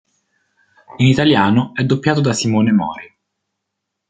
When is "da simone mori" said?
2.21-3.15